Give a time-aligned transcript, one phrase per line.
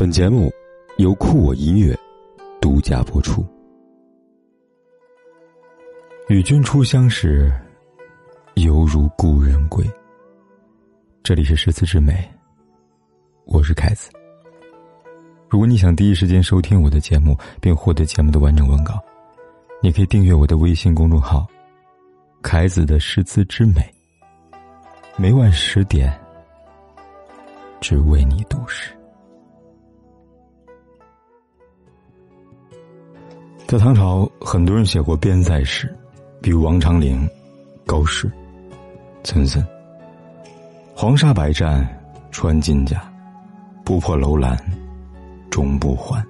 [0.00, 0.50] 本节目
[0.96, 1.94] 由酷我音乐
[2.58, 3.44] 独家播出。
[6.30, 7.52] 与君初相识，
[8.54, 9.84] 犹如故人归。
[11.22, 12.26] 这里是诗词之美，
[13.44, 14.10] 我是凯子。
[15.50, 18.98] 如果你想第一时间收听我的节目，并获得节目的完整文稿，
[19.82, 21.46] 你可以订阅我的微信公众号
[22.40, 23.82] “凯子的诗词之美”。
[25.18, 26.18] 每晚十点，
[27.82, 28.96] 只为你读诗。
[33.70, 35.96] 在唐朝，很多人写过边塞诗，
[36.42, 37.24] 比如王昌龄、
[37.86, 38.28] 高适、
[39.22, 39.64] 岑参。
[40.92, 41.88] 黄沙百战
[42.32, 43.00] 穿金甲，
[43.84, 44.58] 不破楼兰
[45.50, 46.20] 终不还。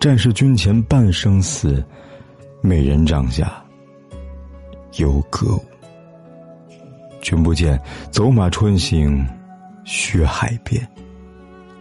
[0.00, 1.84] 战士军前半生死，
[2.62, 3.62] 美人帐下
[4.94, 5.64] 有歌舞。
[7.20, 7.78] 君不见，
[8.10, 9.22] 走马穿行
[9.84, 10.82] 血海边，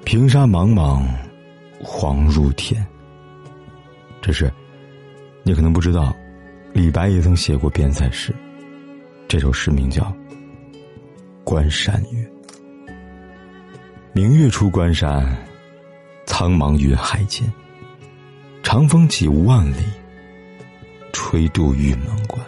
[0.04, 1.02] 平沙茫茫
[1.82, 2.86] 黄如天。
[4.24, 4.50] 这是，
[5.44, 6.16] 你可能不知道，
[6.72, 8.34] 李白也曾写过边塞诗。
[9.28, 10.02] 这首诗名叫
[11.44, 12.24] 《关山月》。
[14.14, 15.38] 明月出关山，
[16.26, 17.52] 苍茫云海间。
[18.64, 19.84] 长风几万里，
[21.12, 22.42] 吹度玉门关。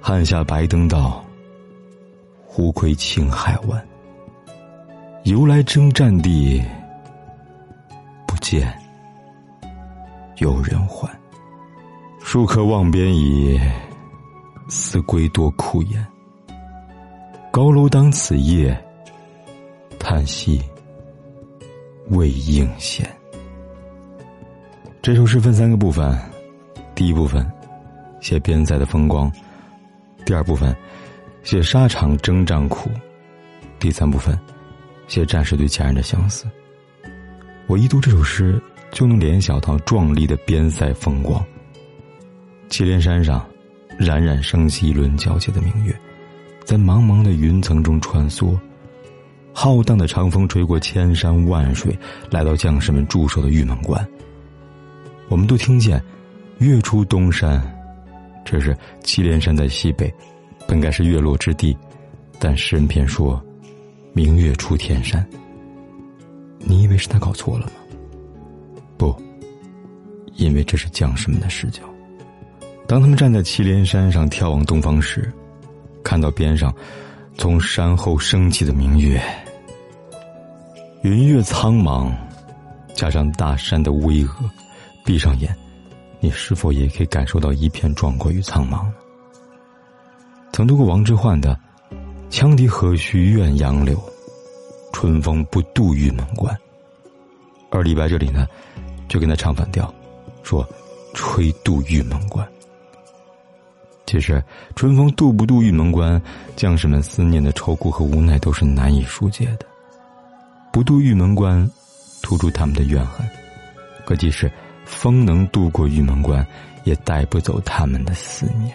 [0.00, 1.22] 汉下白登道，
[2.46, 3.88] 胡窥青海湾。
[5.24, 6.64] 由来征战地，
[8.26, 8.74] 不见。
[10.40, 11.06] 有人还，
[12.22, 13.60] 戍客望边倚，
[14.68, 16.06] 思归多苦颜。
[17.50, 18.74] 高楼当此夜，
[19.98, 20.62] 叹息
[22.08, 23.06] 未应闲。
[25.02, 26.18] 这首诗分三个部分：
[26.94, 27.46] 第一部分
[28.22, 29.30] 写边塞的风光；
[30.24, 30.74] 第二部分
[31.42, 32.88] 写沙场征战苦；
[33.78, 34.38] 第三部分
[35.06, 36.46] 写战士对家人的相思。
[37.66, 38.58] 我一读这首诗。
[38.92, 41.44] 就能联想到壮丽的边塞风光。
[42.68, 43.44] 祁连山上，
[43.98, 45.94] 冉冉升起一轮皎洁的明月，
[46.64, 48.58] 在茫茫的云层中穿梭。
[49.52, 51.98] 浩荡的长风吹过千山万水，
[52.30, 54.06] 来到将士们驻守的玉门关。
[55.28, 56.02] 我们都听见
[56.58, 57.60] “月出东山”，
[58.44, 60.12] 这是祁连山在西北，
[60.68, 61.76] 本该是月落之地，
[62.38, 63.42] 但诗人偏说
[64.14, 65.28] “明月出天山”。
[66.58, 67.72] 你以为是他搞错了吗？
[69.00, 69.16] 不，
[70.34, 71.82] 因为这是将士们的视角。
[72.86, 75.32] 当他们站在祁连山上眺望东方时，
[76.04, 76.70] 看到边上
[77.38, 79.18] 从山后升起的明月，
[81.02, 82.12] 云月苍茫，
[82.92, 84.28] 加上大山的巍峨，
[85.02, 85.56] 闭上眼，
[86.20, 88.84] 你是否也可以感受到一片壮阔与苍茫？
[90.52, 91.58] 曾读过王之涣的
[92.28, 93.98] “羌笛何须怨杨柳，
[94.92, 96.54] 春风不度玉门关”，
[97.72, 98.46] 而李白这里呢？
[99.10, 99.92] 就跟他唱反调，
[100.44, 100.66] 说
[101.14, 102.46] ：“吹渡玉门关。”
[104.06, 104.42] 其实，
[104.76, 106.20] 春风渡不渡玉门关，
[106.54, 109.66] 将士们思念的愁苦和无奈都是难以疏解的。
[110.72, 111.68] 不渡玉门关，
[112.22, 113.26] 突出他们的怨恨；
[114.04, 114.48] 可即使
[114.84, 116.46] 风能渡过玉门关，
[116.84, 118.72] 也带不走他们的思念。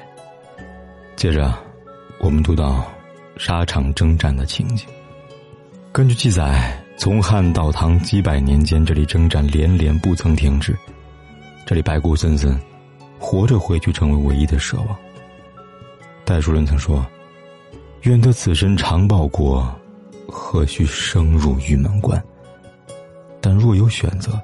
[1.15, 1.57] 接着，
[2.19, 2.85] 我们读到
[3.37, 4.85] 沙场征战的情景。
[5.93, 6.84] 根据记载。
[6.97, 10.75] 从汉到唐几百年间，这里征战连连不曾停止。
[11.65, 12.59] 这里白骨森森，
[13.19, 14.95] 活着回去成为唯一的奢望。
[16.23, 17.05] 戴叔伦曾说
[18.03, 19.67] ：“愿得此身长报国，
[20.27, 22.21] 何须生入玉门关？”
[23.41, 24.39] 但若有选择，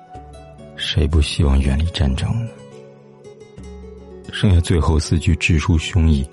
[0.75, 2.51] 谁不希望远离战争呢？
[4.31, 6.25] 剩下最后四句直抒胸臆，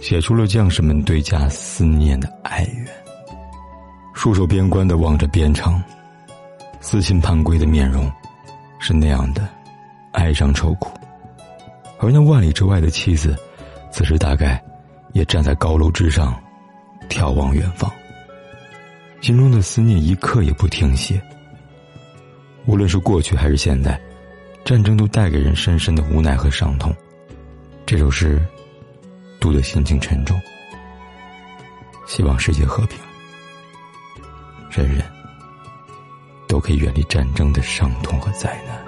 [0.00, 2.86] 写出了将士们对家思念的哀怨。
[4.18, 5.80] 戍守边关的望着边城，
[6.80, 8.10] 思亲盼归的面容，
[8.80, 9.48] 是那样的
[10.10, 10.90] 哀伤愁苦；
[12.00, 13.36] 而那万里之外的妻子，
[13.92, 14.60] 此时大概
[15.12, 16.36] 也站在高楼之上，
[17.08, 17.88] 眺望远方，
[19.20, 21.22] 心中的思念一刻也不停歇。
[22.66, 24.00] 无论是过去还是现在，
[24.64, 26.92] 战争都带给人深深的无奈和伤痛。
[27.86, 28.44] 这首诗
[29.38, 30.36] 读的心情沉重，
[32.04, 32.98] 希望世界和平。
[34.70, 35.02] 人人
[36.46, 38.87] 都可以远离战争的伤痛和灾难。